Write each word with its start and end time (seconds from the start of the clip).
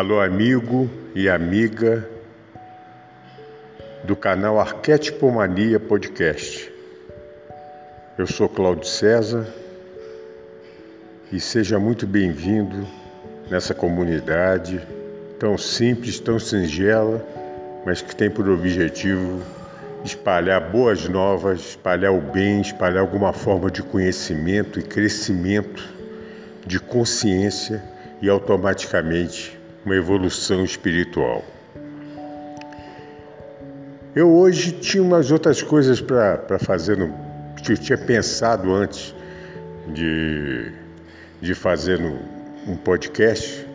Alô, 0.00 0.18
amigo 0.18 0.88
e 1.14 1.28
amiga 1.28 2.08
do 4.02 4.16
canal 4.16 4.58
Arquétipo 4.58 5.30
Mania 5.30 5.78
Podcast. 5.78 6.72
Eu 8.16 8.26
sou 8.26 8.48
Cláudio 8.48 8.86
César 8.86 9.46
e 11.30 11.38
seja 11.38 11.78
muito 11.78 12.06
bem-vindo 12.06 12.88
nessa 13.50 13.74
comunidade 13.74 14.80
tão 15.38 15.58
simples, 15.58 16.18
tão 16.18 16.38
singela, 16.38 17.22
mas 17.84 18.00
que 18.00 18.16
tem 18.16 18.30
por 18.30 18.48
objetivo 18.48 19.42
espalhar 20.02 20.72
boas 20.72 21.06
novas, 21.10 21.60
espalhar 21.60 22.14
o 22.14 22.22
bem, 22.22 22.62
espalhar 22.62 23.02
alguma 23.02 23.34
forma 23.34 23.70
de 23.70 23.82
conhecimento 23.82 24.80
e 24.80 24.82
crescimento 24.82 25.86
de 26.66 26.80
consciência 26.80 27.82
e 28.22 28.30
automaticamente 28.30 29.59
uma 29.84 29.94
evolução 29.94 30.64
espiritual. 30.64 31.44
Eu 34.14 34.28
hoje 34.28 34.72
tinha 34.72 35.02
umas 35.02 35.30
outras 35.30 35.62
coisas 35.62 36.00
para 36.00 36.58
fazer, 36.58 36.96
no, 36.96 37.14
eu 37.68 37.76
tinha 37.76 37.96
pensado 37.96 38.74
antes 38.74 39.14
de, 39.88 40.72
de 41.40 41.54
fazer 41.54 41.98
no, 41.98 42.18
um 42.66 42.76
podcast, 42.76 43.66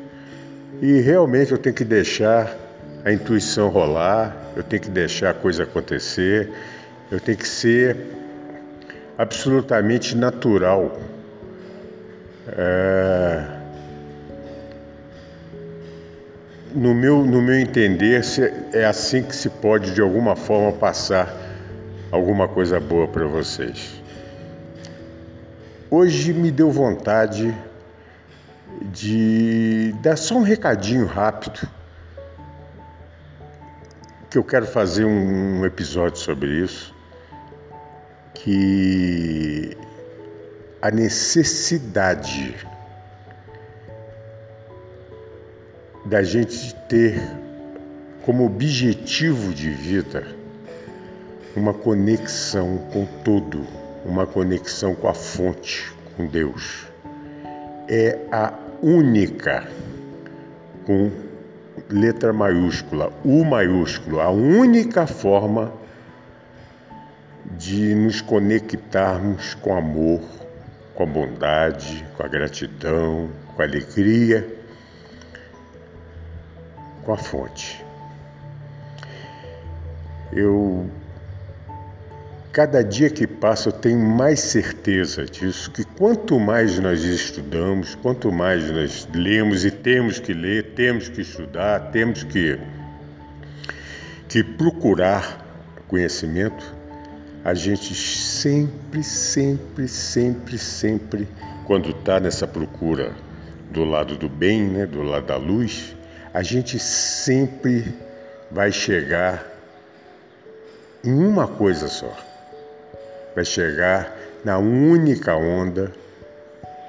e 0.81 0.99
realmente 0.99 1.51
eu 1.51 1.57
tenho 1.57 1.75
que 1.75 1.85
deixar 1.85 2.55
a 3.03 3.11
intuição 3.11 3.69
rolar, 3.69 4.35
eu 4.55 4.63
tenho 4.63 4.81
que 4.81 4.89
deixar 4.89 5.29
a 5.29 5.33
coisa 5.33 5.63
acontecer, 5.63 6.51
eu 7.09 7.19
tenho 7.19 7.37
que 7.37 7.47
ser 7.47 7.97
absolutamente 9.17 10.15
natural. 10.15 10.99
É 12.47 13.64
no 16.75 16.93
meu, 16.93 17.25
no 17.25 17.41
meu 17.41 17.57
entender, 17.57 18.21
é 18.73 18.83
assim 18.83 19.23
que 19.23 19.33
se 19.33 19.49
pode 19.49 19.93
de 19.93 20.01
alguma 20.01 20.35
forma 20.35 20.73
passar 20.73 21.33
alguma 22.11 22.49
coisa 22.49 22.79
boa 22.81 23.07
para 23.07 23.25
vocês. 23.25 24.01
Hoje 25.89 26.33
me 26.33 26.51
deu 26.51 26.69
vontade 26.69 27.55
de 28.91 29.95
dar 30.01 30.17
só 30.17 30.35
um 30.35 30.41
recadinho 30.41 31.05
rápido, 31.05 31.65
que 34.29 34.37
eu 34.37 34.43
quero 34.43 34.65
fazer 34.65 35.05
um 35.05 35.65
episódio 35.65 36.17
sobre 36.17 36.61
isso, 36.61 36.93
que 38.33 39.77
a 40.81 40.91
necessidade 40.91 42.53
da 46.05 46.21
gente 46.21 46.75
ter 46.87 47.19
como 48.23 48.45
objetivo 48.45 49.51
de 49.53 49.69
vida 49.69 50.23
uma 51.55 51.73
conexão 51.73 52.77
com 52.91 53.05
todo, 53.23 53.65
uma 54.05 54.27
conexão 54.27 54.93
com 54.93 55.07
a 55.07 55.13
fonte, 55.13 55.91
com 56.15 56.27
Deus. 56.27 56.85
É 57.87 58.19
a 58.31 58.53
única, 58.81 59.67
com 60.85 61.11
letra 61.89 62.33
maiúscula, 62.33 63.11
U 63.23 63.43
maiúsculo, 63.43 64.19
a 64.19 64.29
única 64.29 65.07
forma 65.07 65.71
de 67.57 67.95
nos 67.95 68.21
conectarmos 68.21 69.53
com 69.55 69.75
amor, 69.75 70.21
com 70.93 71.03
a 71.03 71.05
bondade, 71.05 72.05
com 72.17 72.23
a 72.23 72.27
gratidão, 72.27 73.29
com 73.55 73.61
a 73.61 73.65
alegria 73.65 74.54
com 77.05 77.13
a 77.13 77.17
fonte. 77.17 77.85
Eu 80.33 80.89
cada 82.51 82.81
dia 82.81 83.09
que 83.09 83.27
passa 83.27 83.67
eu 83.67 83.73
tenho 83.73 83.99
mais 83.99 84.39
certeza 84.39 85.25
disso, 85.25 85.69
que 85.71 85.83
quanto 85.83 86.39
mais 86.39 86.79
nós 86.79 87.03
estudamos, 87.03 87.95
quanto 87.95 88.31
mais 88.31 88.71
nós 88.71 89.05
lemos 89.13 89.65
e 89.65 89.71
temos 89.71 90.19
que 90.19 90.33
ler, 90.33 90.71
temos 90.73 91.09
que 91.09 91.19
estudar, 91.19 91.91
temos 91.91 92.23
que, 92.23 92.57
que 94.29 94.41
procurar 94.41 95.45
conhecimento, 95.89 96.73
a 97.43 97.53
gente 97.53 97.93
sempre, 97.93 99.03
sempre, 99.03 99.87
sempre, 99.89 100.57
sempre, 100.57 101.27
quando 101.65 101.89
está 101.89 102.19
nessa 102.21 102.47
procura 102.47 103.13
do 103.69 103.83
lado 103.83 104.17
do 104.17 104.29
bem, 104.29 104.63
né, 104.63 104.85
do 104.85 105.01
lado 105.03 105.25
da 105.25 105.35
luz, 105.35 105.94
a 106.35 106.43
gente 106.43 106.77
sempre 106.77 107.95
vai 108.51 108.69
chegar 108.69 109.41
em 111.01 111.13
uma 111.13 111.47
coisa 111.47 111.87
só. 111.87 112.13
Vai 113.33 113.45
chegar 113.45 114.13
na 114.43 114.57
única 114.57 115.33
onda, 115.33 115.93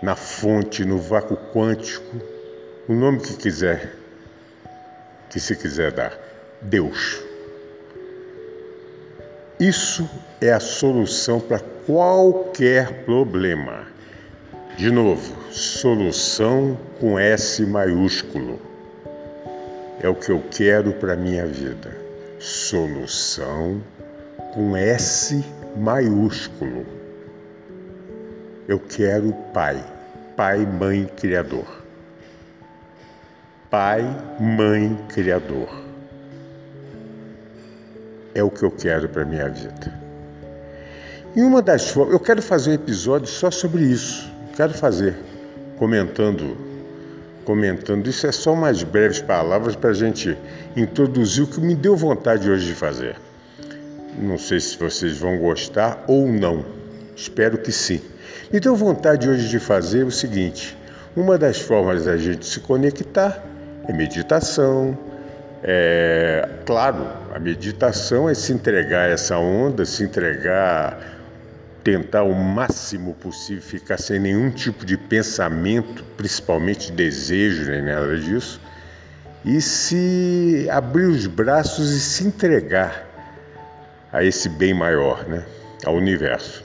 na 0.02 0.16
fonte, 0.16 0.84
no 0.84 0.98
vácuo 0.98 1.36
quântico, 1.54 2.20
o 2.88 2.92
nome 2.92 3.20
que 3.20 3.36
quiser, 3.36 3.92
que 5.30 5.38
se 5.38 5.54
quiser 5.54 5.92
dar, 5.92 6.18
Deus. 6.60 7.22
Isso 9.60 10.10
é 10.40 10.50
a 10.50 10.58
solução 10.58 11.38
para 11.38 11.60
qualquer 11.86 13.04
problema. 13.04 13.86
De 14.76 14.90
novo, 14.90 15.36
solução 15.52 16.76
com 16.98 17.16
S 17.16 17.64
maiúsculo 17.64 18.60
é 20.06 20.08
o 20.08 20.14
que 20.14 20.30
eu 20.30 20.40
quero 20.52 20.92
para 20.92 21.14
a 21.14 21.16
minha 21.16 21.44
vida. 21.44 21.90
Solução 22.38 23.82
com 24.54 24.76
S 24.76 25.44
maiúsculo. 25.76 26.86
Eu 28.68 28.78
quero 28.78 29.32
Pai, 29.52 29.84
Pai, 30.36 30.64
Mãe, 30.64 31.10
Criador. 31.16 31.66
Pai, 33.68 34.04
Mãe, 34.38 34.96
Criador. 35.08 35.68
É 38.32 38.44
o 38.44 38.50
que 38.50 38.62
eu 38.62 38.70
quero 38.70 39.08
para 39.08 39.22
a 39.22 39.26
minha 39.26 39.48
vida. 39.48 39.92
E 41.34 41.42
uma 41.42 41.60
das 41.60 41.90
formas, 41.90 42.12
eu 42.12 42.20
quero 42.20 42.40
fazer 42.40 42.70
um 42.70 42.74
episódio 42.74 43.26
só 43.26 43.50
sobre 43.50 43.82
isso. 43.82 44.32
Quero 44.54 44.72
fazer, 44.72 45.16
comentando 45.76 46.65
comentando. 47.46 48.08
Isso 48.08 48.26
é 48.26 48.32
só 48.32 48.52
umas 48.52 48.82
breves 48.82 49.22
palavras 49.22 49.76
para 49.76 49.90
a 49.90 49.94
gente 49.94 50.36
introduzir 50.76 51.44
o 51.44 51.46
que 51.46 51.60
me 51.60 51.74
deu 51.74 51.96
vontade 51.96 52.50
hoje 52.50 52.66
de 52.66 52.74
fazer. 52.74 53.16
Não 54.18 54.36
sei 54.36 54.58
se 54.60 54.76
vocês 54.76 55.16
vão 55.18 55.38
gostar 55.38 56.04
ou 56.08 56.26
não. 56.26 56.66
Espero 57.14 57.56
que 57.56 57.70
sim. 57.70 58.00
Me 58.52 58.58
deu 58.58 58.74
vontade 58.74 59.28
hoje 59.28 59.48
de 59.48 59.58
fazer 59.58 60.04
o 60.04 60.10
seguinte: 60.10 60.76
uma 61.16 61.38
das 61.38 61.60
formas 61.60 62.04
da 62.04 62.16
gente 62.16 62.44
se 62.44 62.60
conectar 62.60 63.42
é 63.86 63.92
meditação. 63.92 64.98
É, 65.62 66.48
claro, 66.66 67.06
a 67.34 67.38
meditação 67.38 68.28
é 68.28 68.34
se 68.34 68.52
entregar 68.52 69.08
a 69.08 69.12
essa 69.12 69.38
onda, 69.38 69.84
se 69.84 70.02
entregar 70.02 71.15
tentar 71.86 72.24
o 72.24 72.34
máximo 72.34 73.14
possível 73.14 73.62
ficar 73.62 73.96
sem 73.96 74.18
nenhum 74.18 74.50
tipo 74.50 74.84
de 74.84 74.96
pensamento, 74.96 76.02
principalmente 76.16 76.90
desejo, 76.90 77.70
nem 77.70 77.80
nada 77.80 78.18
disso, 78.18 78.60
e 79.44 79.60
se 79.60 80.66
abrir 80.68 81.06
os 81.06 81.28
braços 81.28 81.92
e 81.92 82.00
se 82.00 82.26
entregar 82.26 83.06
a 84.12 84.24
esse 84.24 84.48
bem 84.48 84.74
maior, 84.74 85.28
né? 85.28 85.46
ao 85.84 85.94
universo. 85.94 86.64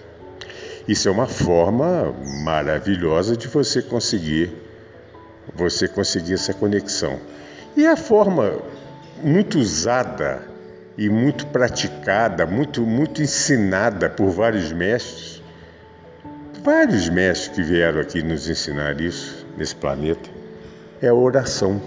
Isso 0.88 1.08
é 1.08 1.12
uma 1.12 1.28
forma 1.28 2.12
maravilhosa 2.44 3.38
de 3.38 3.48
você 3.48 3.80
conseguir 3.80 4.52
você 5.54 5.88
conseguir 5.88 6.34
essa 6.34 6.52
conexão. 6.52 7.20
E 7.78 7.86
a 7.86 7.96
forma 7.96 8.60
muito 9.22 9.60
usada 9.60 10.51
e 11.02 11.10
muito 11.10 11.48
praticada, 11.48 12.46
muito, 12.46 12.86
muito 12.86 13.24
ensinada 13.24 14.08
por 14.08 14.30
vários 14.30 14.72
mestres, 14.72 15.42
vários 16.64 17.10
mestres 17.10 17.56
que 17.56 17.64
vieram 17.64 18.00
aqui 18.00 18.22
nos 18.22 18.48
ensinar 18.48 19.02
isso 19.02 19.48
nesse 19.58 19.76
planeta, 19.76 20.30
é 21.02 21.08
a 21.08 21.14
oração. 21.16 21.82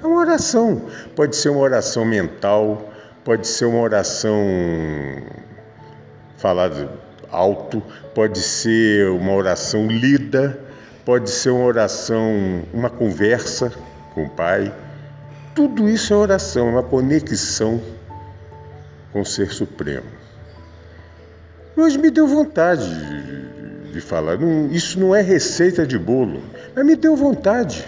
É 0.00 0.06
uma 0.06 0.20
oração. 0.20 0.82
Pode 1.16 1.34
ser 1.34 1.48
uma 1.48 1.62
oração 1.62 2.04
mental, 2.04 2.92
pode 3.24 3.48
ser 3.48 3.64
uma 3.64 3.80
oração 3.80 4.40
falada 6.36 6.92
alto, 7.28 7.82
pode 8.14 8.38
ser 8.38 9.08
uma 9.08 9.32
oração 9.34 9.88
lida, 9.88 10.60
pode 11.04 11.28
ser 11.28 11.50
uma 11.50 11.64
oração, 11.64 12.62
uma 12.72 12.88
conversa 12.88 13.72
com 14.14 14.26
o 14.26 14.30
Pai. 14.30 14.72
Tudo 15.56 15.88
isso 15.88 16.14
é 16.14 16.16
oração, 16.16 16.68
é 16.68 16.70
uma 16.70 16.84
conexão 16.84 17.82
com 19.12 19.20
o 19.20 19.26
Ser 19.26 19.52
Supremo. 19.52 20.06
Hoje 21.76 21.98
me 21.98 22.10
deu 22.10 22.26
vontade 22.26 22.88
de, 23.92 24.00
falar. 24.00 24.38
Isso 24.70 24.98
não 24.98 25.14
é 25.14 25.20
receita 25.20 25.86
de 25.86 25.98
bolo, 25.98 26.42
mas 26.74 26.84
me 26.84 26.96
deu 26.96 27.14
vontade. 27.14 27.84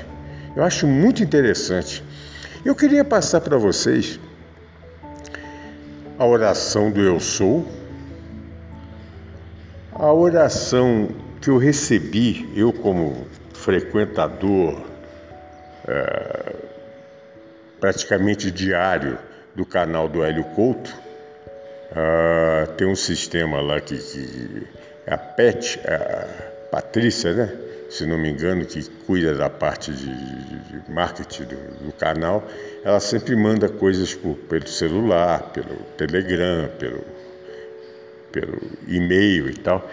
Eu 0.54 0.62
acho 0.62 0.86
muito 0.86 1.22
interessante. 1.22 2.02
Eu 2.64 2.74
queria 2.74 3.04
passar 3.04 3.40
para 3.40 3.58
vocês 3.58 4.18
a 6.18 6.26
oração 6.26 6.90
do 6.90 7.00
Eu 7.00 7.20
Sou, 7.20 7.66
a 9.92 10.12
oração 10.12 11.08
que 11.40 11.50
eu 11.50 11.58
recebi, 11.58 12.48
eu 12.56 12.72
como 12.72 13.26
frequentador 13.52 14.80
é, 15.86 16.56
praticamente 17.80 18.50
diário 18.50 19.18
do 19.54 19.66
canal 19.66 20.08
do 20.08 20.24
Hélio 20.24 20.44
Couto, 20.44 21.03
é, 21.96 22.66
tem 22.76 22.86
um 22.86 22.96
sistema 22.96 23.60
lá 23.60 23.80
que, 23.80 23.96
que 23.96 24.66
a 25.06 25.16
PET, 25.16 25.80
a 25.86 26.26
Patrícia, 26.70 27.32
né? 27.32 27.52
se 27.90 28.04
não 28.06 28.18
me 28.18 28.30
engano, 28.30 28.64
que 28.64 28.82
cuida 29.06 29.34
da 29.34 29.48
parte 29.48 29.92
de, 29.92 30.06
de, 30.06 30.80
de 30.82 30.90
marketing 30.90 31.44
do, 31.44 31.84
do, 31.86 31.92
canal, 31.92 32.42
ela 32.84 32.98
sempre 32.98 33.36
manda 33.36 33.68
coisas 33.68 34.14
por, 34.14 34.34
pelo 34.34 34.66
celular, 34.66 35.52
pelo 35.52 35.76
Telegram, 35.96 36.68
pelo 36.78 37.04
pelo 38.34 38.60
e-mail 38.88 39.48
e 39.48 39.54
tal. 39.54 39.88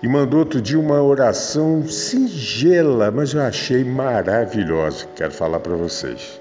E 0.00 0.08
mandou 0.08 0.40
outro 0.40 0.60
dia 0.60 0.78
uma 0.78 1.02
oração 1.02 1.86
singela, 1.88 3.10
mas 3.10 3.34
eu 3.34 3.42
achei 3.42 3.84
maravilhosa. 3.84 5.06
Quero 5.16 5.32
falar 5.32 5.58
para 5.60 5.74
vocês. 5.74 6.40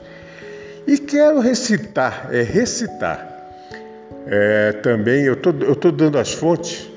E 0.86 0.98
quero 0.98 1.40
recitar, 1.40 2.30
é 2.32 2.42
recitar. 2.44 3.31
É, 4.28 4.74
também 4.74 5.24
eu 5.24 5.36
tô, 5.36 5.50
eu 5.50 5.76
tô 5.76 5.92
dando 5.92 6.18
as 6.18 6.34
fontes. 6.34 6.90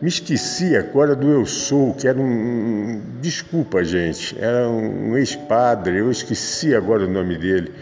Me 0.00 0.08
esqueci 0.08 0.76
agora 0.76 1.16
do 1.16 1.30
Eu 1.30 1.46
Sou, 1.46 1.94
que 1.94 2.06
era 2.06 2.18
um. 2.18 3.00
Desculpa, 3.20 3.82
gente. 3.82 4.36
Era 4.38 4.68
um 4.68 5.16
ex-padre, 5.16 5.98
eu 5.98 6.10
esqueci 6.10 6.74
agora 6.74 7.04
o 7.04 7.10
nome 7.10 7.38
dele. 7.38 7.72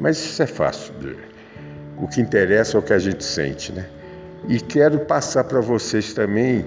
Mas 0.00 0.18
isso 0.18 0.42
é 0.42 0.46
fácil. 0.46 0.92
O 1.96 2.08
que 2.08 2.20
interessa 2.20 2.76
é 2.76 2.80
o 2.80 2.82
que 2.82 2.92
a 2.92 2.98
gente 2.98 3.22
sente, 3.22 3.72
né? 3.72 3.86
E 4.48 4.58
quero 4.58 5.00
passar 5.00 5.44
para 5.44 5.60
vocês 5.60 6.12
também 6.12 6.66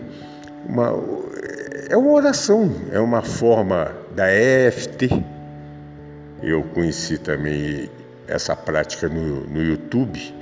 uma 0.65 0.93
é 1.89 1.97
uma 1.97 2.11
oração, 2.11 2.71
é 2.91 2.99
uma 2.99 3.21
forma 3.21 3.91
da 4.15 4.31
EFT. 4.31 5.09
Eu 6.41 6.63
conheci 6.63 7.17
também 7.17 7.89
essa 8.27 8.55
prática 8.55 9.07
no, 9.07 9.41
no 9.41 9.61
YouTube. 9.61 10.33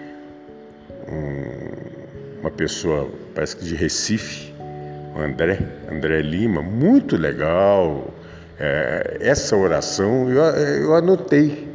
Um, 1.07 2.41
uma 2.41 2.51
pessoa, 2.51 3.09
parece 3.33 3.55
que 3.55 3.65
de 3.65 3.75
Recife, 3.75 4.53
o 5.15 5.19
André, 5.19 5.59
André 5.89 6.21
Lima, 6.21 6.61
muito 6.61 7.17
legal. 7.17 8.13
É, 8.59 9.17
essa 9.19 9.55
oração 9.55 10.29
eu, 10.29 10.41
eu 10.43 10.95
anotei. 10.95 11.69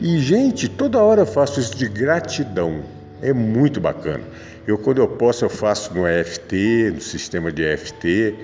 E, 0.00 0.18
gente, 0.18 0.68
toda 0.68 1.02
hora 1.02 1.22
eu 1.22 1.26
faço 1.26 1.60
isso 1.60 1.76
de 1.76 1.88
gratidão. 1.88 2.82
É 3.20 3.32
muito 3.32 3.80
bacana. 3.80 4.22
Eu, 4.66 4.78
quando 4.78 4.98
eu 4.98 5.08
posso, 5.08 5.44
eu 5.44 5.50
faço 5.50 5.92
no 5.94 6.06
EFT, 6.06 6.92
no 6.94 7.00
sistema 7.00 7.50
de 7.50 7.64
EFT. 7.64 8.34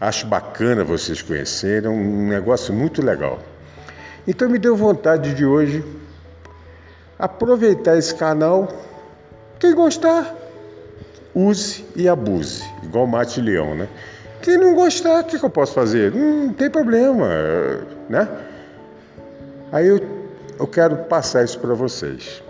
Acho 0.00 0.26
bacana 0.26 0.82
vocês 0.82 1.22
conhecerem, 1.22 1.86
é 1.86 1.90
um 1.90 2.28
negócio 2.28 2.74
muito 2.74 3.00
legal. 3.00 3.38
Então 4.26 4.48
me 4.48 4.58
deu 4.58 4.74
vontade 4.74 5.34
de 5.34 5.44
hoje 5.44 5.84
aproveitar 7.18 7.96
esse 7.96 8.14
canal. 8.14 8.68
Quem 9.64 9.74
gostar, 9.74 10.36
use 11.34 11.86
e 11.96 12.06
abuse, 12.06 12.62
igual 12.82 13.06
Mate 13.06 13.40
Leão, 13.40 13.74
né? 13.74 13.88
Quem 14.42 14.58
não 14.58 14.74
gostar, 14.74 15.20
o 15.20 15.24
que, 15.24 15.38
que 15.38 15.44
eu 15.44 15.48
posso 15.48 15.72
fazer? 15.72 16.12
Não 16.12 16.52
tem 16.52 16.68
problema, 16.68 17.26
né? 18.06 18.28
Aí 19.72 19.86
eu, 19.86 20.06
eu 20.60 20.66
quero 20.66 20.96
passar 21.04 21.44
isso 21.44 21.58
para 21.58 21.72
vocês. 21.72 22.42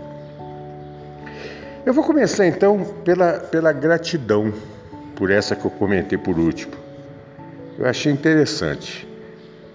Eu 1.85 1.93
vou 1.93 2.03
começar 2.03 2.47
então 2.47 2.83
pela, 3.05 3.39
pela 3.39 3.71
gratidão 3.71 4.53
por 5.15 5.31
essa 5.31 5.55
que 5.55 5.63
eu 5.63 5.71
comentei 5.71 6.17
por 6.17 6.37
último. 6.37 6.73
Eu 7.79 7.87
achei 7.87 8.11
interessante. 8.11 9.07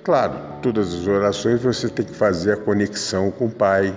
Claro, 0.04 0.34
todas 0.60 0.92
as 0.92 1.06
orações 1.06 1.62
você 1.62 1.88
tem 1.88 2.04
que 2.04 2.14
fazer 2.14 2.52
a 2.52 2.56
conexão 2.58 3.30
com 3.30 3.46
o 3.46 3.50
Pai, 3.50 3.96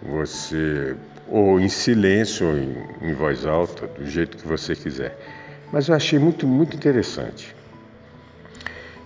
você 0.00 0.94
ou 1.30 1.60
em 1.60 1.68
silêncio 1.68 2.48
ou 2.48 2.56
em, 2.58 2.76
em 3.02 3.14
voz 3.14 3.46
alta, 3.46 3.86
do 3.86 4.04
jeito 4.04 4.36
que 4.36 4.46
você 4.46 4.74
quiser. 4.74 5.16
Mas 5.72 5.88
eu 5.88 5.94
achei 5.94 6.18
muito, 6.18 6.46
muito 6.46 6.76
interessante. 6.76 7.54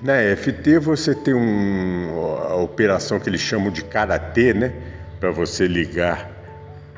Na 0.00 0.15
FT 0.37 0.79
você 0.79 1.15
tem 1.15 1.35
um, 1.35 2.09
a 2.49 2.56
operação 2.56 3.21
que 3.21 3.29
eles 3.29 3.41
chamam 3.41 3.71
de 3.71 3.85
karatê, 3.85 4.55
né? 4.55 4.73
Para 5.21 5.31
você 5.31 5.67
ligar 5.67 6.31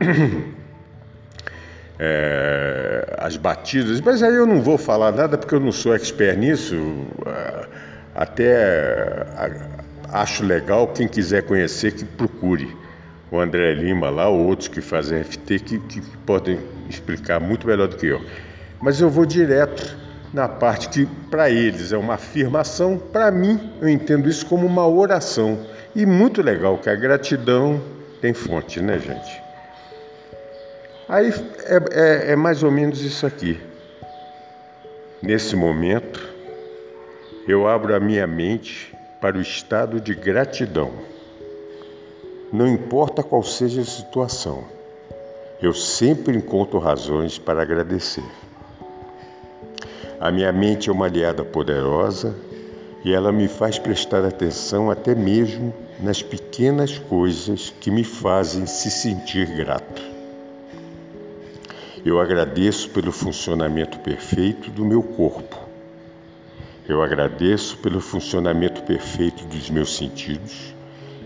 é, 1.98 3.16
as 3.18 3.36
batidas, 3.36 4.00
mas 4.00 4.22
aí 4.22 4.34
eu 4.34 4.46
não 4.46 4.62
vou 4.62 4.78
falar 4.78 5.12
nada 5.12 5.36
porque 5.36 5.54
eu 5.54 5.60
não 5.60 5.72
sou 5.72 5.94
expert 5.94 6.38
nisso. 6.38 6.76
Até 8.14 9.26
acho 10.10 10.44
legal 10.44 10.88
quem 10.88 11.06
quiser 11.06 11.42
conhecer 11.42 11.92
que 11.92 12.04
procure 12.04 12.85
o 13.30 13.38
André 13.38 13.74
Lima 13.74 14.08
lá 14.10 14.28
ou 14.28 14.46
outros 14.46 14.68
que 14.68 14.80
fazem 14.80 15.22
FT 15.22 15.58
que, 15.58 15.78
que 15.80 16.00
podem 16.24 16.58
explicar 16.88 17.40
muito 17.40 17.66
melhor 17.66 17.88
do 17.88 17.96
que 17.96 18.06
eu. 18.06 18.20
Mas 18.80 19.00
eu 19.00 19.10
vou 19.10 19.26
direto 19.26 19.96
na 20.32 20.48
parte 20.48 20.88
que 20.88 21.06
para 21.30 21.50
eles 21.50 21.92
é 21.92 21.96
uma 21.96 22.14
afirmação, 22.14 22.98
para 22.98 23.30
mim 23.30 23.72
eu 23.80 23.88
entendo 23.88 24.28
isso 24.28 24.46
como 24.46 24.66
uma 24.66 24.86
oração. 24.86 25.66
E 25.94 26.04
muito 26.04 26.42
legal 26.42 26.78
que 26.78 26.90
a 26.90 26.94
gratidão 26.94 27.80
tem 28.20 28.34
fonte, 28.34 28.80
né, 28.80 28.98
gente? 28.98 29.42
Aí 31.08 31.32
é, 31.64 31.76
é, 31.90 32.32
é 32.32 32.36
mais 32.36 32.62
ou 32.62 32.70
menos 32.70 33.02
isso 33.02 33.26
aqui. 33.26 33.58
Nesse 35.22 35.56
momento, 35.56 36.28
eu 37.48 37.66
abro 37.66 37.94
a 37.94 38.00
minha 38.00 38.26
mente 38.26 38.94
para 39.20 39.38
o 39.38 39.40
estado 39.40 40.00
de 40.00 40.14
gratidão. 40.14 40.92
Não 42.52 42.66
importa 42.68 43.24
qual 43.24 43.42
seja 43.42 43.80
a 43.80 43.84
situação, 43.84 44.64
eu 45.60 45.72
sempre 45.72 46.36
encontro 46.36 46.78
razões 46.78 47.38
para 47.38 47.60
agradecer. 47.62 48.24
A 50.20 50.30
minha 50.30 50.52
mente 50.52 50.88
é 50.88 50.92
uma 50.92 51.06
aliada 51.06 51.44
poderosa 51.44 52.36
e 53.04 53.12
ela 53.12 53.32
me 53.32 53.48
faz 53.48 53.78
prestar 53.78 54.24
atenção 54.24 54.90
até 54.90 55.14
mesmo 55.14 55.74
nas 56.00 56.22
pequenas 56.22 56.98
coisas 56.98 57.74
que 57.80 57.90
me 57.90 58.04
fazem 58.04 58.64
se 58.64 58.90
sentir 58.90 59.46
grato. 59.56 60.02
Eu 62.04 62.20
agradeço 62.20 62.90
pelo 62.90 63.10
funcionamento 63.10 63.98
perfeito 63.98 64.70
do 64.70 64.84
meu 64.84 65.02
corpo. 65.02 65.58
Eu 66.88 67.02
agradeço 67.02 67.78
pelo 67.78 68.00
funcionamento 68.00 68.82
perfeito 68.82 69.44
dos 69.46 69.68
meus 69.68 69.96
sentidos, 69.96 70.75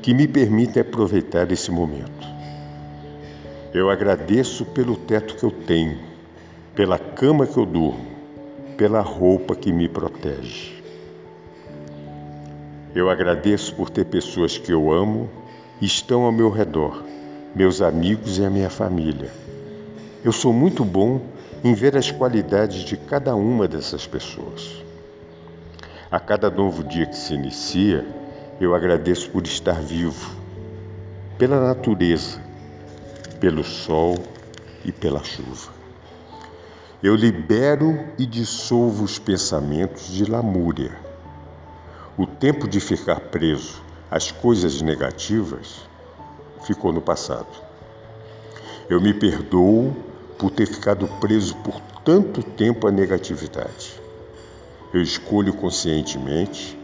que 0.03 0.15
me 0.15 0.27
permitem 0.27 0.83
aproveitar 0.83 1.51
esse 1.53 1.71
momento. 1.71 2.27
Eu 3.73 3.91
agradeço 3.91 4.65
pelo 4.65 4.97
teto 4.97 5.37
que 5.37 5.45
eu 5.45 5.51
tenho, 5.51 5.99
pela 6.75 6.99
cama 6.99 7.47
que 7.47 7.57
eu 7.57 7.67
durmo, 7.67 8.07
pela 8.77 9.01
roupa 9.01 9.55
que 9.55 9.73
me 9.73 9.89
protege. 9.89 10.83
Eu 12.95 13.09
agradeço 13.09 13.75
por 13.75 13.89
ter 13.91 14.05
pessoas 14.07 14.59
que 14.59 14.73
eu 14.73 14.91
amo 14.91 15.29
e 15.81 15.87
estão 15.87 16.23
ao 16.23 16.33
meu 16.33 16.51
redor, 16.51 17.05
meus 17.55 17.81
amigos 17.81 18.39
e 18.39 18.45
a 18.45 18.51
minha 18.51 18.71
família 18.71 19.31
eu 20.23 20.33
sou 20.33 20.53
muito 20.53 20.85
bom 20.85 21.23
em 21.65 21.73
ver 21.73 21.97
as 21.97 22.11
qualidades 22.11 22.83
de 22.83 22.95
cada 22.97 23.35
uma 23.35 23.67
dessas 23.67 24.07
pessoas. 24.07 24.85
A 26.11 26.21
cada 26.21 26.51
novo 26.51 26.85
dia 26.85 27.07
que 27.07 27.17
se 27.17 27.33
inicia, 27.33 28.07
eu 28.61 28.75
agradeço 28.75 29.31
por 29.31 29.47
estar 29.47 29.81
vivo, 29.81 30.31
pela 31.39 31.59
natureza, 31.59 32.39
pelo 33.41 33.65
sol 33.65 34.17
e 34.85 34.93
pela 34.93 35.25
chuva. 35.25 35.73
Eu 37.03 37.15
libero 37.17 37.99
e 38.19 38.27
dissolvo 38.27 39.03
os 39.03 39.19
pensamentos 39.19 40.09
de 40.09 40.31
lamúria. 40.31 40.95
O 42.19 42.27
tempo 42.27 42.69
de 42.69 42.79
ficar 42.81 43.19
preso 43.19 43.83
às 44.11 44.31
coisas 44.31 44.83
negativas 44.83 45.89
ficou 46.63 46.93
no 46.93 47.01
passado. 47.01 47.49
Eu 48.91 49.01
me 49.01 49.15
perdoo 49.15 49.97
por 50.39 50.51
ter 50.51 50.67
ficado 50.67 51.09
preso 51.19 51.57
por 51.57 51.81
tanto 52.05 52.43
tempo 52.43 52.87
à 52.87 52.91
negatividade. 52.91 53.99
Eu 54.93 55.01
escolho 55.01 55.55
conscientemente 55.55 56.79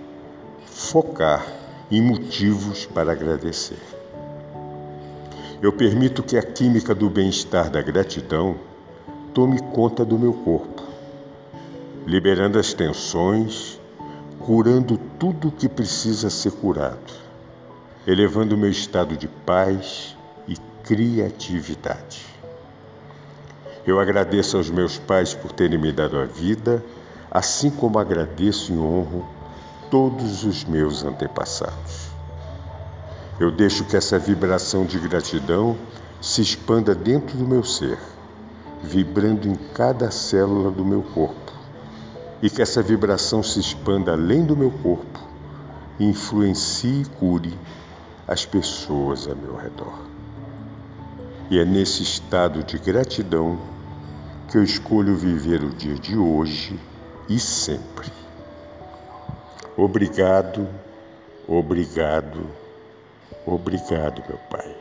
focar 0.65 1.56
em 1.91 2.03
motivos 2.03 2.85
para 2.87 3.13
agradecer. 3.13 3.79
Eu 5.63 5.73
permito 5.73 6.23
que 6.23 6.37
a 6.37 6.43
química 6.43 6.95
do 6.95 7.09
bem-estar 7.09 7.71
da 7.71 7.81
gratidão 7.81 8.57
tome 9.33 9.61
conta 9.73 10.05
do 10.05 10.19
meu 10.19 10.33
corpo, 10.33 10.83
liberando 12.07 12.59
as 12.59 12.75
tensões, 12.75 13.81
curando 14.41 14.99
tudo 15.19 15.49
o 15.49 15.53
que 15.53 15.69
precisa 15.69 16.29
ser 16.29 16.53
curado, 16.53 17.13
elevando 18.07 18.57
meu 18.57 18.71
estado 18.71 19.17
de 19.17 19.29
paz 19.29 20.17
e 20.49 20.57
criatividade. 20.83 22.27
Eu 23.87 24.01
agradeço 24.01 24.57
aos 24.57 24.69
meus 24.69 24.99
pais 24.99 25.33
por 25.33 25.53
terem 25.53 25.79
me 25.79 25.93
dado 25.93 26.19
a 26.19 26.25
vida, 26.25 26.85
assim 27.31 27.71
como 27.71 27.99
agradeço 27.99 28.73
e 28.73 28.77
honro 28.77 29.36
todos 29.91 30.45
os 30.45 30.65
meus 30.65 31.05
antepassados. 31.05 32.11
Eu 33.39 33.51
deixo 33.51 33.85
que 33.85 33.97
essa 33.97 34.19
vibração 34.19 34.85
de 34.85 34.99
gratidão 34.99 35.77
se 36.21 36.41
expanda 36.41 36.95
dentro 36.95 37.37
do 37.37 37.47
meu 37.47 37.63
ser, 37.63 37.99
vibrando 38.83 39.47
em 39.47 39.55
cada 39.75 40.11
célula 40.11 40.71
do 40.71 40.85
meu 40.85 41.03
corpo, 41.03 41.53
e 42.43 42.49
que 42.49 42.63
essa 42.63 42.83
vibração 42.83 43.43
se 43.43 43.61
expanda 43.61 44.13
além 44.13 44.45
do 44.45 44.57
meu 44.57 44.71
corpo 44.71 45.21
e 45.99 46.05
influencie 46.05 47.03
e 47.03 47.05
cure 47.05 47.59
as 48.27 48.45
pessoas 48.45 49.29
a 49.29 49.35
meu 49.35 49.57
redor. 49.57 49.99
E 51.51 51.59
é 51.59 51.65
nesse 51.65 52.03
estado 52.03 52.63
de 52.65 52.79
gratidão 52.79 53.59
que 54.51 54.59
eu 54.59 54.65
escolho 54.65 55.17
viver 55.17 55.63
o 55.63 55.71
dia 55.71 55.95
de 55.95 56.17
hoje 56.17 56.79
e 57.29 57.39
sempre. 57.39 58.26
Obrigado, 59.77 60.67
obrigado, 61.47 62.49
obrigado, 63.45 64.23
meu 64.27 64.39
Pai. 64.51 64.75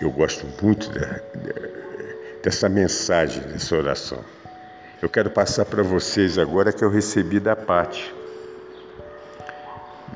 Eu 0.00 0.10
gosto 0.10 0.46
muito 0.62 0.90
de, 0.90 1.00
de, 1.00 2.40
dessa 2.42 2.66
mensagem, 2.70 3.42
dessa 3.42 3.76
oração. 3.76 4.24
Eu 5.02 5.08
quero 5.10 5.28
passar 5.28 5.66
para 5.66 5.82
vocês 5.82 6.38
agora 6.38 6.72
que 6.72 6.82
eu 6.82 6.88
recebi 6.88 7.38
da 7.38 7.54
Pati, 7.54 8.14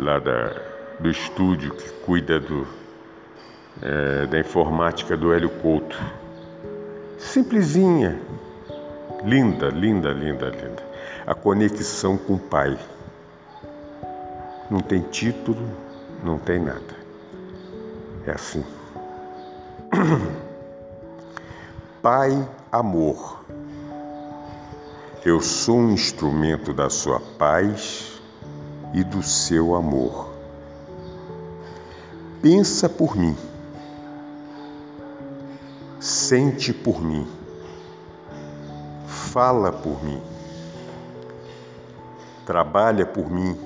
lá 0.01 0.19
da, 0.19 0.63
do 0.99 1.11
estúdio 1.11 1.75
que 1.75 1.91
cuida 2.07 2.41
do, 2.41 2.67
é, 3.83 4.27
da 4.27 4.41
informática 4.41 5.15
do 5.15 5.31
Hélio 5.31 5.51
Couto. 5.51 5.99
Simplesinha, 7.19 8.19
Linda, 9.25 9.69
linda, 9.69 10.13
linda, 10.13 10.49
linda. 10.49 10.83
A 11.27 11.35
conexão 11.35 12.17
com 12.17 12.35
o 12.35 12.39
Pai. 12.39 12.79
Não 14.71 14.79
tem 14.79 15.03
título, 15.03 15.69
não 16.23 16.39
tem 16.39 16.61
nada. 16.61 16.97
É 18.25 18.31
assim. 18.31 18.65
Pai, 22.01 22.49
amor. 22.71 23.45
Eu 25.25 25.41
sou 25.41 25.79
um 25.79 25.91
instrumento 25.91 26.73
da 26.73 26.89
sua 26.89 27.19
paz 27.19 28.21
e 28.95 29.03
do 29.03 29.21
seu 29.23 29.75
amor. 29.75 30.33
Pensa 32.41 32.89
por 32.89 33.17
mim. 33.17 33.37
Sente 35.99 36.73
por 36.73 37.03
mim 37.03 37.38
fala 39.29 39.71
por 39.71 40.03
mim, 40.03 40.23
trabalha 42.47 43.05
por 43.05 43.31
mim, 43.31 43.57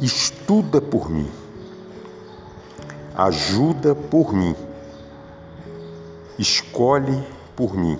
estuda 0.00 0.80
por 0.80 1.10
mim, 1.10 1.30
ajuda 3.14 3.94
por 3.94 4.32
mim, 4.32 4.56
escolhe 6.38 7.22
por 7.54 7.76
mim, 7.76 7.98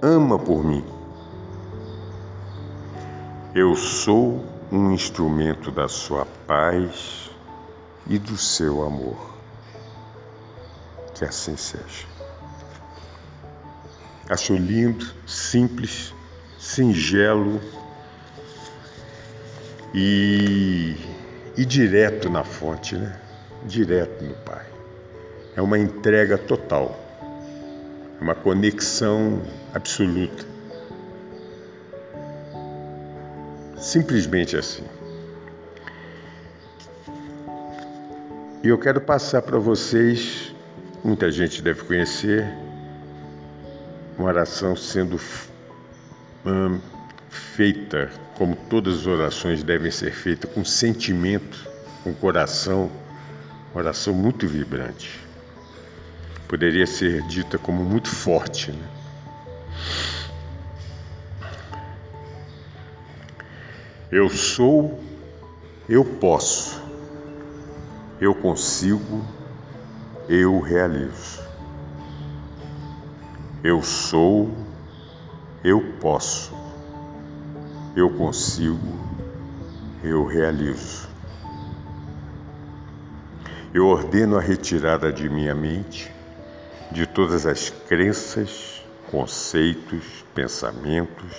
ama 0.00 0.38
por 0.38 0.64
mim. 0.64 0.84
Eu 3.52 3.74
sou 3.74 4.44
um 4.70 4.92
instrumento 4.92 5.72
da 5.72 5.88
sua 5.88 6.24
paz 6.46 7.30
e 8.06 8.16
do 8.16 8.36
seu 8.36 8.82
amor. 8.82 9.32
Que 11.14 11.24
assim 11.26 11.56
seja. 11.56 12.11
Acho 14.28 14.54
lindo, 14.54 15.04
simples, 15.26 16.14
singelo 16.58 17.60
e, 19.94 20.96
e 21.56 21.64
direto 21.64 22.30
na 22.30 22.44
fonte, 22.44 22.96
né? 22.96 23.18
Direto 23.64 24.24
no 24.24 24.34
Pai. 24.34 24.64
É 25.56 25.60
uma 25.60 25.78
entrega 25.78 26.38
total, 26.38 26.98
é 28.18 28.22
uma 28.22 28.34
conexão 28.34 29.42
absoluta. 29.74 30.44
Simplesmente 33.76 34.56
assim. 34.56 34.84
E 38.62 38.68
eu 38.68 38.78
quero 38.78 39.00
passar 39.00 39.42
para 39.42 39.58
vocês, 39.58 40.54
muita 41.02 41.30
gente 41.32 41.60
deve 41.60 41.82
conhecer, 41.82 42.46
uma 44.22 44.28
oração 44.28 44.76
sendo 44.76 45.20
hum, 46.46 46.80
feita, 47.28 48.08
como 48.36 48.54
todas 48.54 49.00
as 49.00 49.06
orações 49.06 49.64
devem 49.64 49.90
ser 49.90 50.12
feitas, 50.12 50.48
com 50.52 50.64
sentimento, 50.64 51.68
com 52.04 52.14
coração, 52.14 52.90
uma 53.72 53.82
oração 53.82 54.14
muito 54.14 54.46
vibrante. 54.46 55.18
Poderia 56.46 56.86
ser 56.86 57.22
dita 57.22 57.58
como 57.58 57.82
muito 57.84 58.08
forte. 58.08 58.70
Né? 58.70 58.88
Eu 64.10 64.28
sou, 64.28 65.02
eu 65.88 66.04
posso, 66.04 66.80
eu 68.20 68.34
consigo, 68.36 69.26
eu 70.28 70.60
realizo. 70.60 71.51
Eu 73.64 73.80
sou, 73.80 74.50
eu 75.62 75.80
posso, 76.00 76.52
eu 77.94 78.10
consigo, 78.10 78.98
eu 80.02 80.26
realizo. 80.26 81.08
Eu 83.72 83.86
ordeno 83.86 84.36
a 84.36 84.40
retirada 84.40 85.12
de 85.12 85.28
minha 85.28 85.54
mente 85.54 86.12
de 86.90 87.06
todas 87.06 87.46
as 87.46 87.70
crenças, 87.70 88.84
conceitos, 89.12 90.24
pensamentos, 90.34 91.36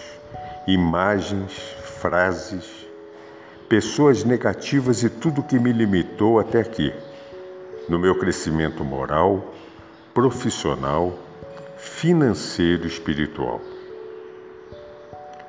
imagens, 0.65 1.51
frases, 2.00 2.88
pessoas 3.68 4.24
negativas 4.24 5.03
e 5.03 5.10
tudo 5.10 5.44
que 5.44 5.60
me 5.60 5.74
limitou 5.74 6.39
até 6.39 6.62
aqui, 6.62 6.94
no 7.89 8.00
meu 8.00 8.18
crescimento 8.18 8.82
moral, 8.82 9.53
profissional 10.13 11.20
financeiro 11.83 12.87
espiritual. 12.87 13.59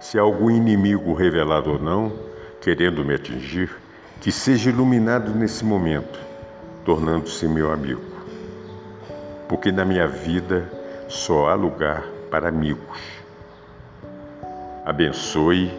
Se 0.00 0.18
há 0.18 0.22
algum 0.22 0.50
inimigo 0.50 1.14
revelado 1.14 1.70
ou 1.70 1.78
não, 1.78 2.12
querendo 2.60 3.04
me 3.04 3.14
atingir, 3.14 3.70
que 4.20 4.32
seja 4.32 4.68
iluminado 4.68 5.32
nesse 5.32 5.64
momento, 5.64 6.18
tornando-se 6.84 7.46
meu 7.46 7.70
amigo. 7.70 8.02
Porque 9.48 9.70
na 9.70 9.84
minha 9.84 10.08
vida 10.08 10.68
só 11.08 11.48
há 11.48 11.54
lugar 11.54 12.02
para 12.30 12.48
amigos. 12.48 12.98
Abençoe, 14.84 15.72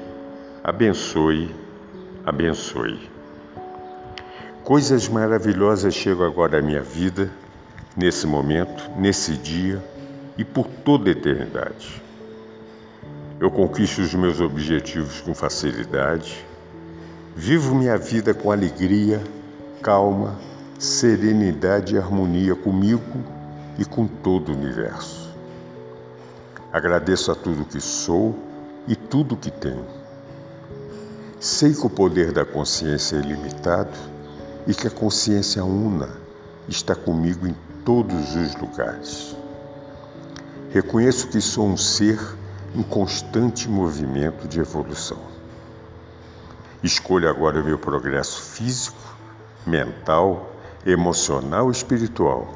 abençoe, 0.64 1.54
abençoe. 2.26 3.10
Coisas 4.64 5.10
maravilhosas 5.10 5.94
chegam 5.94 6.26
agora 6.26 6.60
à 6.60 6.62
minha 6.62 6.82
vida, 6.82 7.30
nesse 7.96 8.26
momento, 8.26 8.90
nesse 8.98 9.34
dia 9.34 9.84
e 10.38 10.44
por 10.44 10.68
toda 10.68 11.10
a 11.10 11.12
eternidade. 11.12 12.02
Eu 13.40 13.52
conquisto 13.52 14.02
os 14.02 14.14
meus 14.14 14.40
objetivos 14.40 15.22
com 15.22 15.36
facilidade, 15.36 16.46
vivo 17.36 17.76
minha 17.76 17.98
vida 17.98 18.34
com 18.34 18.52
alegria, 18.52 19.22
calma, 19.82 20.36
serenidade 20.80 21.96
e 21.96 21.98
harmonia 21.98 22.56
comigo 22.56 23.24
e 23.78 23.86
com 23.86 24.08
todo 24.08 24.52
o 24.52 24.56
universo. 24.56 25.34
Agradeço 26.72 27.32
a 27.32 27.36
tudo 27.36 27.66
que 27.66 27.80
sou 27.80 28.38
e 28.88 28.96
tudo 28.96 29.38
que 29.38 29.52
tenho. 29.52 29.86
Sei 31.40 31.74
que 31.74 31.86
o 31.86 31.90
poder 31.90 32.32
da 32.32 32.46
consciência 32.46 33.18
é 33.18 33.20
ilimitado 33.20 33.98
e 34.68 34.74
que 34.74 34.88
a 34.88 34.92
consciência 34.92 35.64
una 35.64 36.10
está 36.68 36.96
comigo 36.96 37.48
em 37.48 37.56
todos 37.84 38.36
os 38.36 38.56
lugares. 38.56 39.36
Reconheço 40.76 41.30
que 41.30 41.40
sou 41.40 41.66
um 41.70 41.78
ser 41.78 42.20
em 42.76 42.84
constante 42.84 43.70
movimento 43.70 44.46
de 44.46 44.60
evolução. 44.60 45.18
Escolho 46.84 47.30
agora 47.30 47.62
o 47.62 47.64
meu 47.64 47.80
progresso 47.80 48.42
físico, 48.42 49.16
mental, 49.66 50.54
emocional 50.86 51.70
e 51.70 51.72
espiritual 51.72 52.54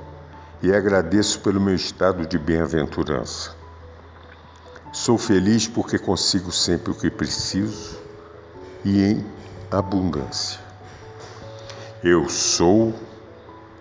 e 0.61 0.73
agradeço 0.73 1.39
pelo 1.39 1.61
meu 1.61 1.73
estado 1.73 2.27
de 2.27 2.37
bem-aventurança. 2.37 3.55
Sou 4.91 5.17
feliz 5.17 5.69
porque 5.69 5.97
consigo 5.97 6.51
sempre 6.51 6.91
o 6.91 6.95
que 6.95 7.09
preciso 7.09 7.97
e 8.83 9.01
em 9.01 9.25
abundância. 9.71 10.59
Eu 12.03 12.27
sou, 12.27 12.93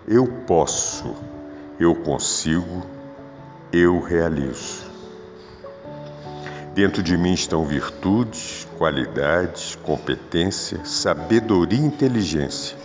eu 0.07 0.25
posso, 0.47 1.13
eu 1.77 1.93
consigo, 1.93 2.98
eu 3.71 3.99
realizo. 3.99 4.89
Dentro 6.73 7.03
de 7.03 7.15
mim 7.17 7.33
estão 7.33 7.65
virtudes, 7.65 8.67
qualidades, 8.77 9.75
competência, 9.83 10.83
sabedoria 10.85 11.79
e 11.79 11.83
inteligência 11.83 12.77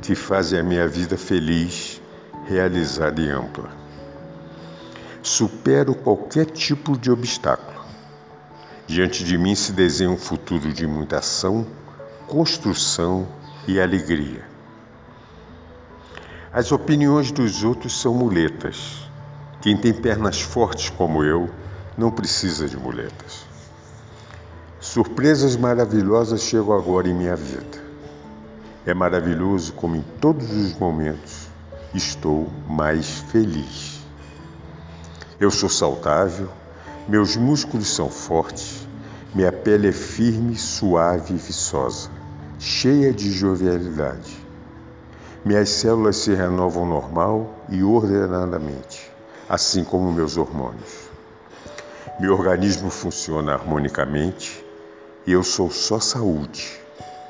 que 0.00 0.14
fazem 0.14 0.58
a 0.58 0.62
minha 0.62 0.88
vida 0.88 1.18
feliz, 1.18 2.00
realizada 2.46 3.20
e 3.20 3.30
ampla. 3.30 3.70
Supero 5.22 5.94
qualquer 5.94 6.46
tipo 6.46 6.96
de 6.96 7.10
obstáculo. 7.10 7.80
Diante 8.86 9.22
de 9.24 9.36
mim 9.36 9.54
se 9.54 9.72
desenha 9.72 10.10
um 10.10 10.16
futuro 10.16 10.72
de 10.72 10.86
muita 10.86 11.18
ação, 11.18 11.66
construção 12.26 13.28
e 13.68 13.80
alegria. 13.80 14.44
As 16.52 16.72
opiniões 16.72 17.30
dos 17.30 17.62
outros 17.62 18.00
são 18.00 18.14
muletas. 18.14 19.11
Quem 19.62 19.76
tem 19.76 19.94
pernas 19.94 20.40
fortes 20.40 20.90
como 20.90 21.22
eu 21.22 21.48
não 21.96 22.10
precisa 22.10 22.68
de 22.68 22.76
muletas. 22.76 23.46
Surpresas 24.80 25.54
maravilhosas 25.54 26.42
chegam 26.42 26.72
agora 26.72 27.08
em 27.08 27.14
minha 27.14 27.36
vida. 27.36 27.80
É 28.84 28.92
maravilhoso 28.92 29.72
como 29.74 29.94
em 29.94 30.04
todos 30.20 30.50
os 30.50 30.76
momentos 30.76 31.48
estou 31.94 32.50
mais 32.68 33.20
feliz. 33.30 34.00
Eu 35.38 35.52
sou 35.52 35.68
saudável, 35.68 36.48
meus 37.06 37.36
músculos 37.36 37.86
são 37.94 38.10
fortes, 38.10 38.88
minha 39.32 39.52
pele 39.52 39.90
é 39.90 39.92
firme, 39.92 40.56
suave 40.56 41.34
e 41.34 41.36
viçosa, 41.36 42.10
cheia 42.58 43.12
de 43.12 43.30
jovialidade. 43.30 44.36
Minhas 45.44 45.68
células 45.68 46.16
se 46.16 46.34
renovam 46.34 46.84
normal 46.84 47.64
e 47.68 47.84
ordenadamente, 47.84 49.11
assim 49.52 49.84
como 49.84 50.10
meus 50.10 50.38
hormônios. 50.38 51.10
Meu 52.18 52.32
organismo 52.32 52.88
funciona 52.88 53.52
harmonicamente 53.52 54.64
e 55.26 55.32
eu 55.32 55.42
sou 55.42 55.70
só 55.70 56.00
saúde, 56.00 56.80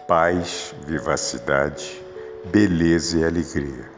paz, 0.07 0.73
vivacidade, 0.87 2.00
beleza 2.45 3.19
e 3.19 3.25
alegria. 3.25 3.91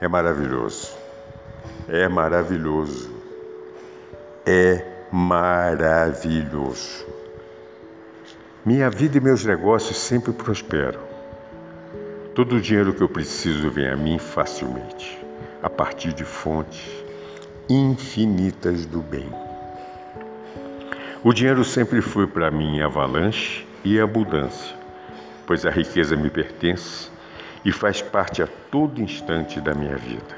É 0.00 0.08
maravilhoso. 0.08 0.96
É 1.86 2.08
maravilhoso. 2.08 3.10
É 4.46 4.82
maravilhoso. 5.12 7.04
Minha 8.64 8.88
vida 8.88 9.18
e 9.18 9.20
meus 9.20 9.44
negócios 9.44 9.98
sempre 9.98 10.32
prosperam. 10.32 11.02
Todo 12.34 12.56
o 12.56 12.60
dinheiro 12.62 12.94
que 12.94 13.02
eu 13.02 13.10
preciso 13.10 13.70
vem 13.70 13.90
a 13.90 13.96
mim 13.96 14.18
facilmente, 14.18 15.22
a 15.62 15.68
partir 15.68 16.14
de 16.14 16.24
fontes 16.24 17.09
infinitas 17.70 18.84
do 18.84 19.00
bem. 19.00 19.32
O 21.22 21.32
dinheiro 21.32 21.64
sempre 21.64 22.02
foi 22.02 22.26
para 22.26 22.50
mim 22.50 22.80
avalanche 22.80 23.64
e 23.84 24.00
abundância, 24.00 24.74
pois 25.46 25.64
a 25.64 25.70
riqueza 25.70 26.16
me 26.16 26.28
pertence 26.28 27.08
e 27.64 27.70
faz 27.70 28.02
parte 28.02 28.42
a 28.42 28.48
todo 28.72 29.00
instante 29.00 29.60
da 29.60 29.72
minha 29.72 29.96
vida. 29.96 30.36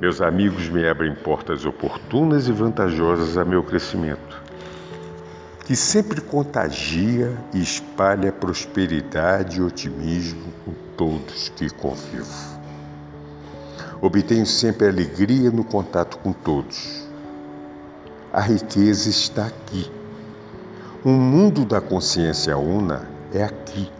Meus 0.00 0.20
amigos 0.20 0.68
me 0.68 0.84
abrem 0.88 1.14
portas 1.14 1.64
oportunas 1.64 2.48
e 2.48 2.52
vantajosas 2.52 3.36
a 3.36 3.44
meu 3.44 3.62
crescimento, 3.62 4.42
que 5.64 5.76
sempre 5.76 6.20
contagia 6.20 7.32
e 7.54 7.62
espalha 7.62 8.32
prosperidade 8.32 9.60
e 9.60 9.62
otimismo 9.62 10.52
com 10.64 10.72
todos 10.96 11.50
que 11.50 11.70
convivo. 11.70 12.61
Obtenho 14.02 14.44
sempre 14.44 14.88
alegria 14.88 15.50
no 15.50 15.64
contato 15.64 16.18
com 16.18 16.34
todos 16.34 17.02
a 18.32 18.40
riqueza 18.40 19.10
está 19.10 19.46
aqui. 19.46 19.92
O 21.04 21.10
mundo 21.10 21.66
da 21.66 21.82
consciência 21.82 22.56
una 22.56 23.06
é 23.30 23.44
aqui 23.44 23.92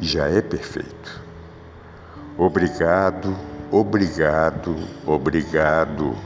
e 0.00 0.04
já 0.04 0.26
é 0.28 0.42
perfeito. 0.42 1.22
Obrigado, 2.36 3.36
obrigado, 3.70 4.74
obrigado. 5.06 6.16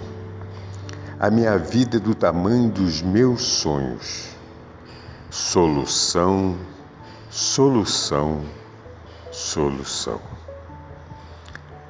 A 1.21 1.31
minha 1.31 1.59
vida 1.59 1.99
é 1.99 2.01
do 2.01 2.15
tamanho 2.15 2.71
dos 2.71 3.03
meus 3.03 3.43
sonhos. 3.43 4.31
Solução, 5.29 6.57
solução, 7.31 8.43
solução. 9.31 10.21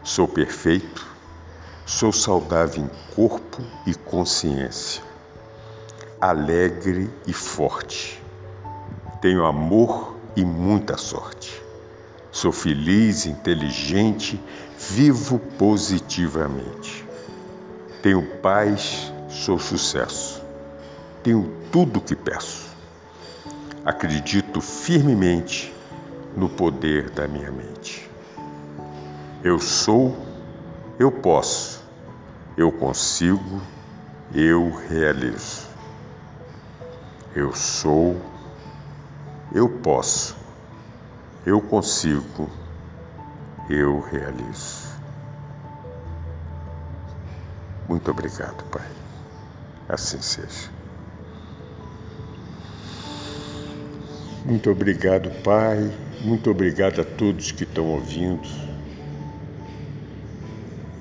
Sou 0.02 0.26
perfeito, 0.26 1.06
sou 1.86 2.12
saudável 2.12 2.84
em 2.84 3.14
corpo 3.14 3.62
e 3.86 3.94
consciência 3.94 5.12
alegre 6.22 7.10
e 7.26 7.32
forte. 7.32 8.22
Tenho 9.20 9.44
amor 9.44 10.16
e 10.36 10.44
muita 10.44 10.96
sorte. 10.96 11.60
Sou 12.30 12.52
feliz, 12.52 13.26
inteligente, 13.26 14.40
vivo 14.78 15.40
positivamente. 15.58 17.04
Tenho 18.00 18.24
paz, 18.36 19.12
sou 19.28 19.58
sucesso. 19.58 20.40
Tenho 21.24 21.52
tudo 21.72 21.98
o 21.98 22.00
que 22.00 22.14
peço. 22.14 22.70
Acredito 23.84 24.60
firmemente 24.60 25.74
no 26.36 26.48
poder 26.48 27.10
da 27.10 27.26
minha 27.26 27.50
mente. 27.50 28.08
Eu 29.42 29.58
sou, 29.58 30.16
eu 31.02 31.10
posso, 31.10 31.82
eu 32.56 32.70
consigo, 32.70 33.60
eu 34.32 34.70
realizo. 34.88 35.66
Eu 37.34 37.52
sou, 37.52 38.16
eu 39.52 39.68
posso, 39.68 40.36
eu 41.44 41.60
consigo, 41.60 42.48
eu 43.68 43.98
realizo. 44.00 44.92
Muito 47.88 48.08
obrigado, 48.12 48.62
Pai. 48.70 48.86
Assim 49.88 50.20
seja. 50.22 50.70
Muito 54.44 54.70
obrigado, 54.70 55.30
Pai. 55.42 55.78
Muito 56.20 56.48
obrigado 56.48 57.00
a 57.00 57.04
todos 57.04 57.50
que 57.50 57.64
estão 57.64 57.88
ouvindo. 57.88 58.71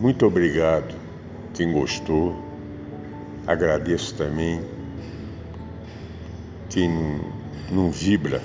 Muito 0.02 0.26
obrigado 0.26 0.96
quem 1.54 1.72
gostou. 1.72 2.36
Agradeço 3.46 4.16
também 4.16 4.60
quem 6.68 6.90
não 7.70 7.92
vibra 7.92 8.42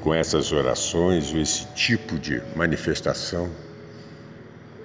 com 0.00 0.14
essas 0.14 0.52
orações 0.52 1.34
ou 1.34 1.40
esse 1.40 1.66
tipo 1.74 2.20
de 2.20 2.40
manifestação, 2.54 3.50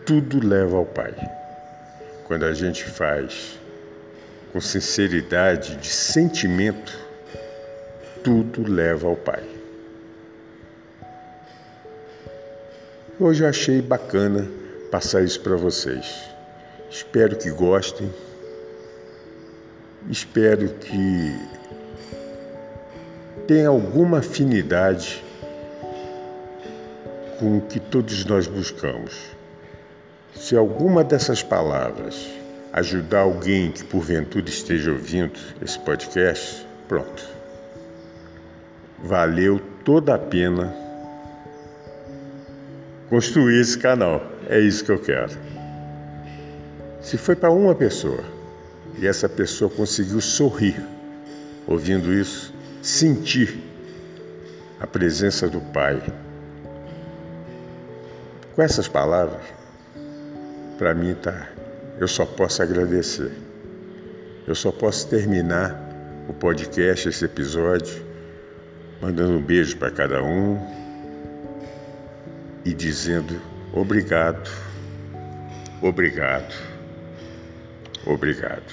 tudo 0.07 0.43
leva 0.43 0.77
ao 0.77 0.85
Pai. 0.87 1.13
Quando 2.25 2.45
a 2.45 2.53
gente 2.53 2.83
faz 2.83 3.59
com 4.51 4.59
sinceridade 4.59 5.75
de 5.75 5.87
sentimento, 5.87 6.97
tudo 8.23 8.67
leva 8.67 9.07
ao 9.07 9.15
Pai. 9.15 9.58
Hoje 13.21 13.43
eu 13.43 13.49
achei 13.49 13.81
bacana 13.81 14.47
passar 14.89 15.21
isso 15.21 15.41
para 15.41 15.57
vocês. 15.57 16.23
Espero 16.89 17.35
que 17.35 17.51
gostem. 17.51 18.09
Espero 20.09 20.69
que 20.69 21.37
tenha 23.45 23.67
alguma 23.67 24.19
afinidade 24.19 25.21
com 27.37 27.57
o 27.57 27.61
que 27.61 27.77
todos 27.77 28.23
nós 28.23 28.47
buscamos. 28.47 29.13
Se 30.33 30.55
alguma 30.55 31.03
dessas 31.03 31.43
palavras 31.43 32.25
ajudar 32.71 33.19
alguém 33.19 33.69
que 33.69 33.83
porventura 33.83 34.47
esteja 34.47 34.91
ouvindo 34.91 35.37
esse 35.61 35.77
podcast, 35.77 36.65
pronto. 36.87 37.27
valeu 39.03 39.59
toda 39.83 40.15
a 40.15 40.17
pena 40.17 40.88
construir 43.09 43.59
esse 43.59 43.77
canal. 43.77 44.21
É 44.47 44.59
isso 44.59 44.85
que 44.85 44.91
eu 44.91 44.99
quero. 44.99 45.33
Se 47.01 47.17
foi 47.17 47.35
para 47.35 47.51
uma 47.51 47.73
pessoa 47.73 48.23
e 48.97 49.07
essa 49.07 49.27
pessoa 49.27 49.69
conseguiu 49.69 50.21
sorrir 50.21 50.81
ouvindo 51.65 52.13
isso, 52.13 52.53
sentir 52.81 53.59
a 54.79 54.87
presença 54.87 55.47
do 55.47 55.59
Pai. 55.59 56.01
Com 58.55 58.61
essas 58.61 58.87
palavras, 58.87 59.41
para 60.77 60.93
mim 60.93 61.13
tá, 61.13 61.49
eu 61.99 62.07
só 62.07 62.25
posso 62.25 62.61
agradecer. 62.61 63.31
Eu 64.47 64.55
só 64.55 64.71
posso 64.71 65.07
terminar 65.07 65.79
o 66.27 66.33
podcast, 66.33 67.07
esse 67.07 67.23
episódio, 67.23 68.03
mandando 68.99 69.33
um 69.33 69.41
beijo 69.41 69.77
para 69.77 69.91
cada 69.91 70.23
um 70.23 70.78
e 72.65 72.73
dizendo 72.73 73.39
obrigado, 73.73 74.49
obrigado, 75.81 76.53
obrigado. 78.05 78.71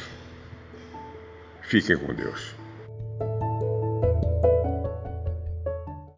Fiquem 1.63 1.97
com 1.97 2.15
Deus. 2.15 2.55